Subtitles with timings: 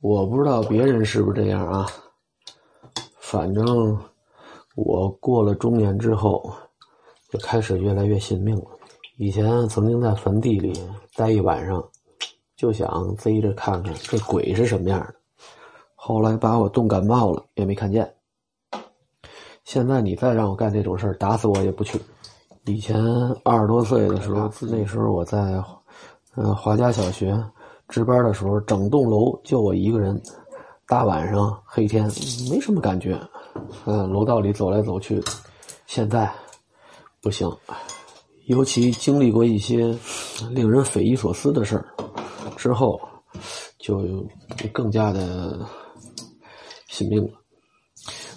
[0.00, 1.86] 我不知道别人是不是这样啊，
[3.18, 3.98] 反正
[4.74, 6.50] 我过了中年之后，
[7.30, 8.64] 就开始越来越信命了。
[9.18, 10.72] 以前曾经在坟地里
[11.14, 11.84] 待一晚上，
[12.56, 15.14] 就想贼着看看这鬼是什么样的。
[15.94, 18.10] 后来把我冻感冒了，也没看见。
[19.64, 22.00] 现在你再让我干这种事儿，打死我也不去。
[22.64, 22.98] 以前
[23.44, 25.62] 二十多岁的时候，那时候我在
[26.36, 27.38] 嗯华家小学
[27.90, 30.18] 值班的时候，整栋楼就我一个人，
[30.86, 32.04] 大晚上黑天
[32.48, 33.20] 没什么感觉，
[33.84, 35.20] 嗯，楼道里走来走去。
[35.86, 36.32] 现在
[37.20, 37.50] 不行，
[38.46, 39.94] 尤其经历过一些
[40.50, 41.84] 令人匪夷所思的事儿
[42.56, 42.98] 之后，
[43.78, 44.02] 就
[44.72, 45.58] 更加的。
[46.86, 47.30] 信命了，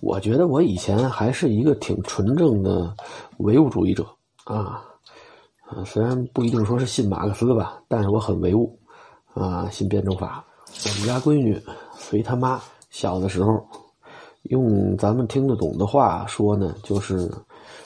[0.00, 2.92] 我觉得我以前还是一个挺纯正的
[3.40, 4.04] 唯物主义者
[4.44, 4.82] 啊，
[5.66, 8.77] 啊，虽然不一定说是信马克思吧，但是我很唯物
[9.34, 10.44] 啊，新辩证法。
[10.84, 11.60] 我们家闺女
[11.96, 12.60] 随他妈
[12.90, 13.66] 小的时候，
[14.42, 17.30] 用咱们听得懂的话说呢，就是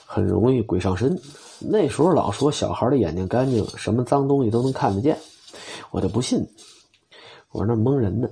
[0.05, 1.19] 很容易鬼上身。
[1.59, 5.17] 那时候老说小孩的眼睛干净，什么脏东西都能看得见，
[5.91, 6.45] 我就不信，
[7.51, 8.27] 我那蒙人呢。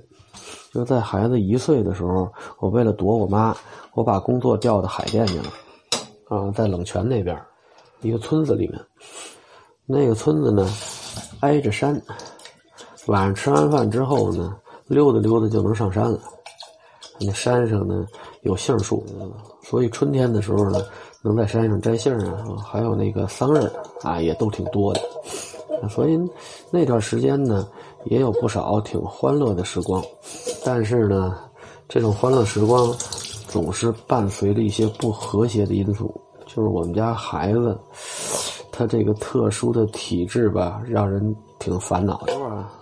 [0.72, 3.54] 就在孩子一岁的时候，我为了躲我妈，
[3.92, 5.44] 我把工作调到海淀去了，
[6.28, 7.38] 啊，在冷泉那边，
[8.00, 8.80] 一个村子里面，
[9.84, 10.66] 那个村子呢，
[11.40, 12.00] 挨着山，
[13.06, 16.18] 晚上吃完饭之后呢，溜达溜达就能上山了。
[17.20, 18.06] 那山上呢
[18.42, 19.04] 有杏树，
[19.62, 20.80] 所以春天的时候呢，
[21.22, 23.70] 能在山上摘杏啊，还有那个桑葚
[24.02, 25.00] 啊，也都挺多的。
[25.88, 26.18] 所以
[26.70, 27.66] 那段时间呢。
[28.06, 30.02] 也有不少挺欢乐的时光，
[30.64, 31.38] 但是呢，
[31.88, 32.92] 这种欢乐时光
[33.46, 36.12] 总是伴随着一些不和谐的因素。
[36.44, 37.78] 就是我们家孩子，
[38.72, 42.32] 他这个特殊的体质吧，让人挺烦恼的。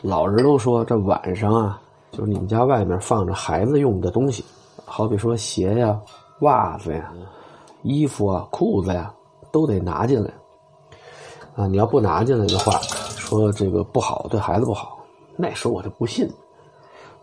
[0.02, 1.80] 老人都说，这晚上啊，
[2.12, 4.44] 就是你们家外面放着孩子用的东西，
[4.84, 5.98] 好比说鞋呀、
[6.40, 7.12] 袜子呀、
[7.82, 9.12] 衣服啊、裤子呀，
[9.50, 10.30] 都得拿进来。
[11.56, 12.72] 啊，你要不拿进来的话，
[13.16, 14.98] 说这个不好，对孩子不好。
[15.36, 16.30] 那时候我就不信，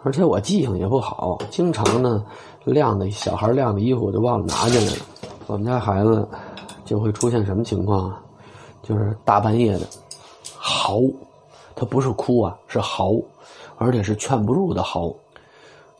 [0.04, 2.26] 而且我记性也不好，经常呢
[2.66, 5.02] 晾的小孩晾的衣服我就忘了拿进来了。
[5.48, 6.28] 我们家孩子
[6.84, 8.22] 就会出现什么情况啊？
[8.84, 9.88] 就是大半夜的
[10.58, 11.00] 嚎，
[11.80, 13.12] 他不是哭啊，是嚎，
[13.78, 15.14] 而且是劝不住的嚎。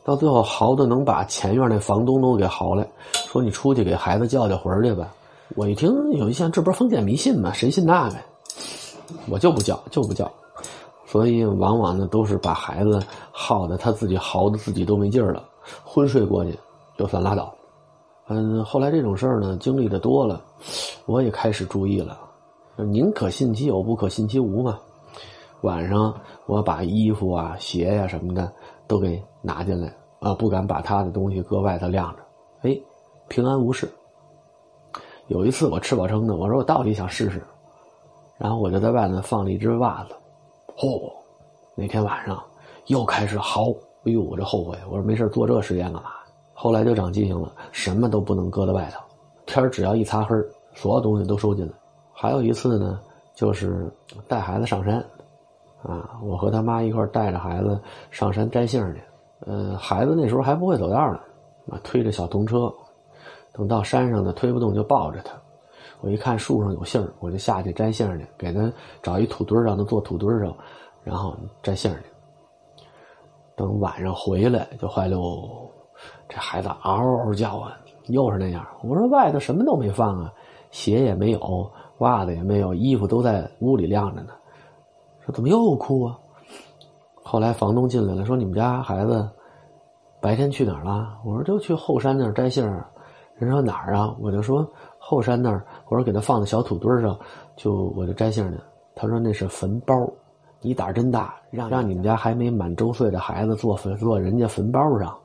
[0.02, 5.14] 到最后嚎的能把前院那房东都给嚎来，说你出去给孩子叫叫魂去吧。
[5.54, 7.52] 我一听有一项，这不是封建迷信吗？
[7.52, 8.16] 谁信那个？
[9.30, 10.28] 我就不叫，就不叫。
[11.06, 13.00] 所以，往往呢都是把孩子
[13.30, 15.44] 耗的，他自己嚎的自己都没劲儿了，
[15.84, 16.58] 昏睡过去
[16.96, 17.54] 就算拉倒。
[18.26, 20.42] 嗯，后来这种事儿呢经历的多了，
[21.06, 22.18] 我也开始注意了，
[22.76, 24.78] 宁可信其有，不可信其无嘛。
[25.62, 26.14] 晚上
[26.46, 28.50] 我把衣服啊、鞋呀什么的
[28.86, 32.22] 都给拿进来啊，不敢把他的东西搁外头晾着。
[32.62, 32.80] 哎，
[33.28, 33.90] 平安无事。
[35.26, 37.42] 有一次我吃饱撑的，我说我到底想试试，
[38.38, 40.14] 然后我就在外头放了一只袜子。
[40.76, 41.12] 嚯！
[41.74, 42.42] 那天晚上
[42.86, 43.70] 又开始嚎，
[44.04, 46.10] 哎呦，我这后悔，我说没事做这实验干嘛？
[46.54, 49.00] 后来就长记性了，什么都不能搁在外头，
[49.46, 50.34] 天只要一擦黑，
[50.74, 51.72] 所有东西都收进来。
[52.12, 52.98] 还有一次呢，
[53.34, 53.88] 就是
[54.26, 55.04] 带孩子上山，
[55.88, 59.02] 啊，我和他妈一块带着孩子上山摘杏去。
[59.46, 61.18] 呃，孩子那时候还不会走道呢，
[61.70, 62.70] 啊，推着小童车，
[63.52, 65.32] 等到山上呢，推不动就抱着他。
[66.00, 68.70] 我一看树上有杏我就下去摘杏去，给他
[69.02, 70.54] 找一土堆让他坐土堆上，
[71.02, 72.00] 然后摘杏去。
[73.56, 75.70] 等晚上回来就坏喽，
[76.28, 77.72] 这孩子嗷嗷叫啊，
[78.08, 78.66] 又是那样。
[78.82, 80.32] 我说外头什么都没放啊，
[80.70, 84.34] 鞋也没有，袜子也没有，衣服都在屋里晾着呢。
[85.32, 86.18] 怎么又哭啊？
[87.22, 89.28] 后来房东进来了，说你们家孩子
[90.20, 91.18] 白天去哪儿了？
[91.24, 92.66] 我说就去后山那儿摘杏
[93.36, 94.14] 人说哪儿啊？
[94.20, 94.66] 我就说。
[94.98, 97.18] 后山那儿，我说给他放在小土堆上，
[97.56, 98.58] 就我就摘杏去。
[98.94, 99.94] 他说那是坟包，
[100.60, 105.16] 你胆真大，让让你们家还没满周岁的孩子坐坟坐人家坟包上，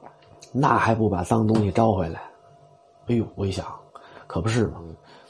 [0.53, 2.21] 那还不把脏东西招回来？
[3.07, 3.65] 哎呦，我一想，
[4.27, 4.79] 可不是嘛。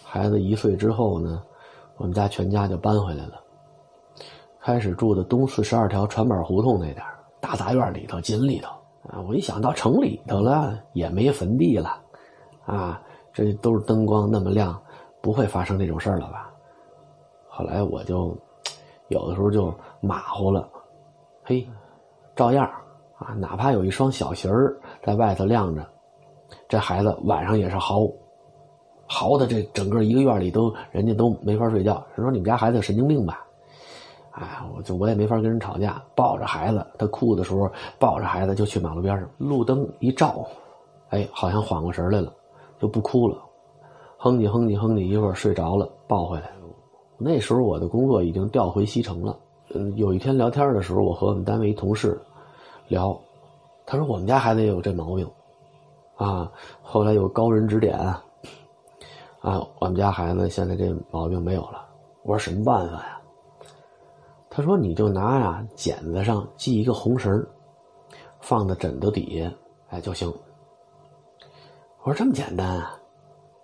[0.03, 1.41] 孩子一岁之后呢，
[1.97, 3.41] 我们家全家就搬回来了，
[4.63, 7.03] 开始住的东四十二条船板胡同那点
[7.41, 8.69] 大杂院里头、紧里头
[9.09, 9.19] 啊。
[9.27, 12.01] 我一想到城里头了，也没坟地了，
[12.65, 13.01] 啊。
[13.33, 14.79] 这都是灯光那么亮，
[15.19, 16.53] 不会发生这种事儿了吧？
[17.47, 18.37] 后来我就
[19.07, 20.69] 有的时候就马虎了，
[21.43, 21.67] 嘿，
[22.35, 22.63] 照样
[23.17, 25.83] 啊，哪怕有一双小鞋儿在外头晾着，
[26.69, 28.07] 这孩子晚上也是嚎，
[29.07, 31.95] 嚎的这整个一个院里都人家都没法睡觉。
[32.15, 33.42] 人说你们家孩子神经病吧？
[34.33, 40.43] 哎，我就我也没法跟人吵架，抱着孩子，他哭的时候抱着孩子就去马路边上，路灯一照，
[41.09, 42.33] 哎，好像缓过神来了，
[42.79, 43.37] 就不哭了，
[44.17, 46.49] 哼唧哼唧哼唧，一会儿睡着了，抱回来。
[47.19, 49.37] 那时候我的工作已经调回西城了。
[49.75, 52.19] 嗯，有一天聊天的时候，我和我们单位一同事
[52.87, 53.15] 聊，
[53.85, 55.29] 他说我们家孩子也有这毛病，
[56.15, 56.51] 啊，
[56.81, 57.97] 后来有高人指点，
[59.41, 61.85] 啊，我们家孩子现在这毛病没有了。
[62.23, 63.19] 我说什么办法呀？
[64.55, 67.43] 他说你就拿呀剪子上系一个红绳，
[68.39, 69.51] 放在枕头底下，
[69.89, 70.31] 哎就行。
[72.03, 72.95] 我说这么简单啊？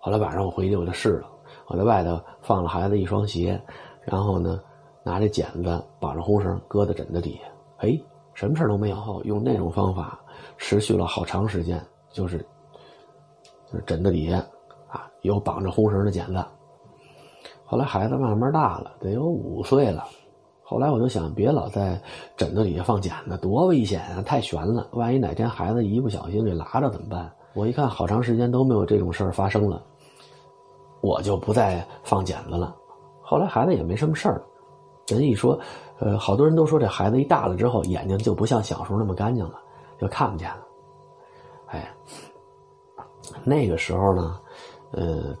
[0.00, 1.28] 后来晚上我回去我就试了，
[1.66, 3.60] 我在外头放了孩子一双鞋，
[4.02, 4.60] 然后呢。
[5.02, 7.48] 拿着剪子绑着红绳，搁在枕头底下，
[7.78, 7.98] 哎，
[8.34, 9.22] 什么事都没有。
[9.24, 10.20] 用那种方法
[10.58, 12.36] 持续了好长时间，就是
[13.72, 14.36] 就是枕头底下
[14.88, 16.44] 啊有绑着红绳的剪子。
[17.64, 20.06] 后来孩子慢慢大了，得有五岁了。
[20.70, 22.00] 后来我就想，别老在
[22.36, 24.22] 枕头底下放剪子，多危险啊！
[24.22, 27.28] 太悬了，万一哪天孩子一不小心给拉着怎么办？
[27.54, 29.82] 我一看，好长时间都没有这种事儿发生了，
[31.00, 32.76] 我就不再放剪子了。
[33.20, 34.40] 后来孩子也没什么事儿。
[35.08, 35.58] 人一说，
[35.98, 39.60] 呃，好多人都说这孩子一大了之后，眼睛就不像小时候那么干净了，
[39.98, 40.64] 就看不见了。
[41.66, 41.92] 哎，
[43.42, 44.40] 那个时候呢，
[44.92, 45.36] 呃，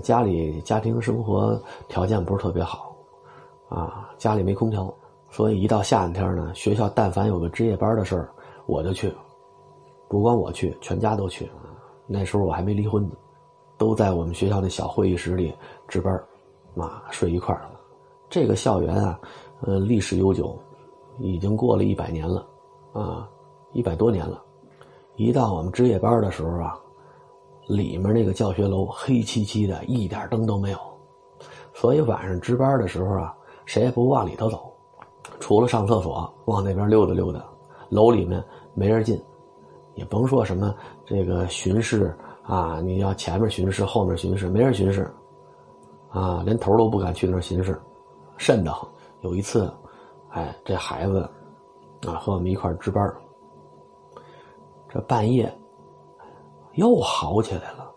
[0.00, 2.89] 家里家庭生活条件不是特别好，
[3.70, 4.92] 啊，家里没空调，
[5.30, 8.28] 所以一到夏天呢，学校但凡有个值夜班的事儿，
[8.66, 9.10] 我就去，
[10.08, 11.48] 不光我去，全家都去。
[12.06, 13.14] 那时候我还没离婚呢，
[13.78, 15.54] 都在我们学校那小会议室里
[15.86, 16.12] 值班，
[16.76, 17.62] 啊，睡一块儿。
[18.28, 19.20] 这个校园啊，
[19.60, 20.58] 呃，历史悠久，
[21.18, 22.46] 已经过了一百年了，
[22.92, 23.28] 啊，
[23.72, 24.42] 一百多年了。
[25.14, 26.76] 一到我们值夜班的时候啊，
[27.68, 30.78] 里面那个教学楼黑漆漆的，一点灯都没有。
[31.72, 33.36] 所以晚上值班的时候啊，
[33.70, 34.68] 谁也不往里头走，
[35.38, 37.40] 除了上厕所，往那边溜达溜达。
[37.88, 38.44] 楼里面
[38.74, 39.22] 没人进，
[39.94, 40.74] 也甭说什么
[41.06, 42.12] 这个巡视
[42.42, 45.08] 啊，你要前面巡视，后面巡视，没人巡视，
[46.08, 47.80] 啊，连头都不敢去那巡视。
[48.36, 48.90] 瘆得慌。
[49.20, 49.72] 有一次，
[50.30, 51.20] 哎，这孩子
[52.08, 53.14] 啊和我们一块值班
[54.88, 55.48] 这半夜
[56.72, 57.88] 又嚎起来了。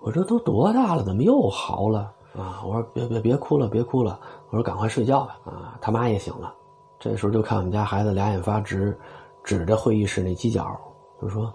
[0.00, 2.62] 我说都多大了，怎么又嚎了啊？
[2.64, 4.18] 我说别别别哭了，别哭了。
[4.50, 5.38] 我说赶快睡觉吧。
[5.44, 6.54] 啊，他妈也醒了。
[6.98, 8.98] 这时候就看我们家孩子俩眼发直，
[9.42, 10.78] 指着会议室那犄角，
[11.20, 11.52] 就说：“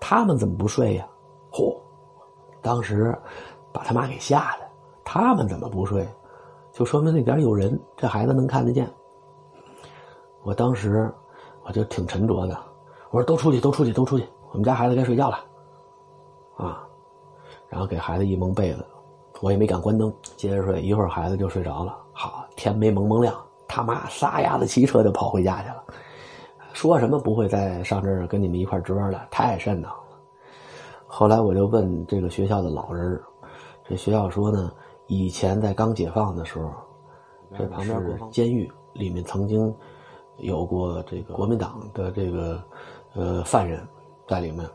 [0.00, 1.08] 他们怎么不睡呀？”
[1.52, 1.76] 嚯！
[2.60, 3.16] 当时
[3.72, 4.66] 把他妈给吓的。
[5.04, 6.08] 他们怎么不睡？
[6.72, 8.92] 就说明那边有人，这孩子能看得见。
[10.42, 11.12] 我当时
[11.62, 12.58] 我就挺沉着的，
[13.10, 15.38] 我说都出去，都出去，都出去，我们家孩子该睡觉了，
[16.56, 16.84] 啊，
[17.68, 18.84] 然后给孩子一蒙被子，
[19.40, 20.80] 我也没敢关灯，接着睡。
[20.80, 21.96] 一会儿孩子就睡着了。
[22.12, 23.34] 好，天没蒙蒙亮，
[23.68, 25.84] 他妈撒丫子骑车就跑回家去了，
[26.72, 30.16] 说什么不会再上这儿跟你们一块值班了，太瘆得慌了。
[31.06, 33.20] 后来我就问这个学校的老人，
[33.88, 34.72] 这学校说呢。
[35.06, 36.72] 以前在刚解放的时候，
[37.58, 39.70] 这旁边是监狱，里面曾经
[40.38, 42.58] 有过这个国民党的这个
[43.12, 43.86] 呃犯人，
[44.26, 44.66] 在里面，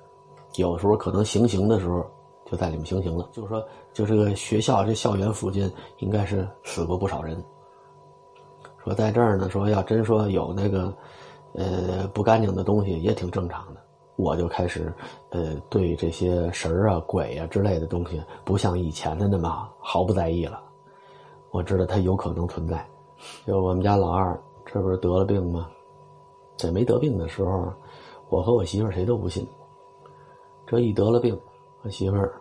[0.58, 2.06] 有时候可能行刑的时候
[2.50, 3.30] 就在里面行刑了。
[3.32, 7.44] 就是说，就这个学校这校园附近应该是死过不少人。
[8.84, 10.94] 说在这儿呢，说要真说有那个
[11.54, 13.82] 呃不干净的东西，也挺正常的。
[14.16, 14.94] 我就开始，
[15.30, 20.62] 呃，对这些神儿啊、鬼啊之类的东西，不像以前的那么毫不在意了。
[21.52, 22.86] 我知道它有可能存在。
[23.46, 25.70] 就我们家老二，这不是得了病吗？
[26.58, 27.72] 在没得病的时候，
[28.28, 29.48] 我和我媳妇谁都不信。
[30.68, 31.40] 这一得了病，
[31.82, 32.34] 我媳妇儿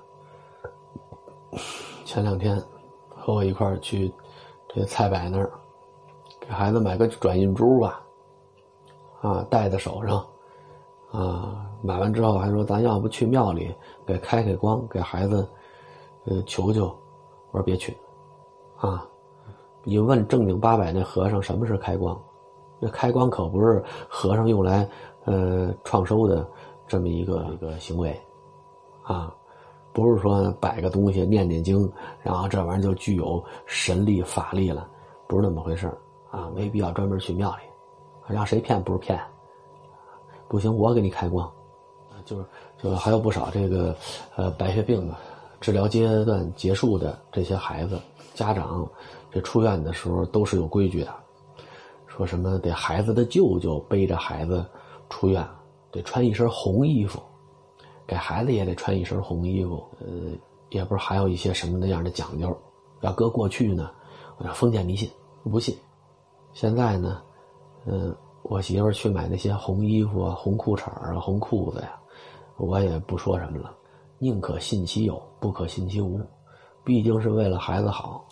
[2.04, 2.61] 前两天
[3.09, 4.12] 和我一块儿去
[4.68, 5.50] 这菜百那儿，
[6.40, 8.02] 给孩子买个转运珠吧，
[9.21, 10.25] 啊，戴在手上。
[11.11, 15.49] 啊，买完之后还说咱要不去庙里给开开光，给孩子，
[16.26, 16.95] 呃，求求。
[17.50, 17.97] 我说别去，
[18.76, 19.09] 啊，
[19.85, 22.21] 你问正经八百那和尚什么是开光？
[22.78, 24.87] 那开光可不是和尚用来
[25.25, 26.47] 呃创收的
[26.87, 28.14] 这么一个一个行为，
[29.08, 29.34] 啊，
[29.94, 31.90] 不是说摆个东西念念经，
[32.22, 34.86] 然后这玩意儿就具有神力法力了，
[35.26, 35.86] 不是那么回事
[36.30, 37.62] 啊，没必要专门去庙里，
[38.26, 39.18] 让谁骗不是骗。
[40.46, 41.50] 不行，我给你开光，
[42.26, 42.44] 就是
[42.82, 43.96] 就还有不少这个
[44.36, 45.16] 呃白血病的，
[45.58, 47.98] 治疗阶段结束的这些孩子，
[48.34, 48.86] 家长
[49.30, 51.14] 这出院的时候都是有规矩的，
[52.06, 54.64] 说什么得孩子的舅舅背着孩子
[55.08, 55.46] 出院，
[55.90, 57.20] 得穿一身红衣服，
[58.08, 60.32] 给孩子也得穿一身红衣服，呃，
[60.70, 62.58] 也不是还有一些什么那样的讲究，
[63.02, 63.90] 要搁过去呢，
[64.54, 65.10] 封建迷信
[65.44, 65.76] 不信。
[66.54, 67.22] 现在呢，
[67.84, 72.00] 嗯，我媳妇去买那些红衣服啊、红裤衩啊、红裤子呀，
[72.56, 73.74] 我也不说什么了，
[74.18, 76.18] 宁可信其有，不可信其无，
[76.82, 78.24] 毕竟是为了孩子好。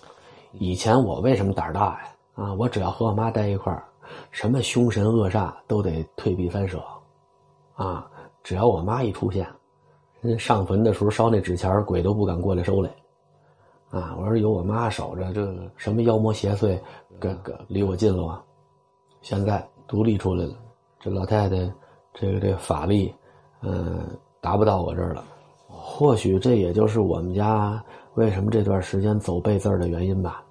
[0.52, 2.08] 以前我为什么胆儿大呀？
[2.32, 3.84] 啊，我只要和我妈待一块儿，
[4.30, 6.82] 什么凶神恶煞都得退避三舍，
[7.74, 8.10] 啊，
[8.42, 9.46] 只要我妈一出现，
[10.38, 12.90] 上坟的时候烧那纸钱鬼都不敢过来收来。
[13.90, 16.78] 啊，我说有我妈守着，这什么妖魔邪祟，
[17.20, 18.42] 跟跟离我近了啊。
[19.22, 20.54] 现在独立出来了，
[20.98, 21.56] 这老太太，
[22.12, 23.14] 这个这个法力，
[23.62, 24.06] 嗯，
[24.40, 25.24] 达不到我这儿了。
[25.68, 27.82] 或许这也就是我们家
[28.14, 30.42] 为什么这段时间走背字的原因吧。